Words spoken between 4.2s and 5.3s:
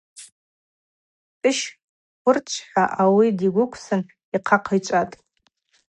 йхъа хъичӏватӏ.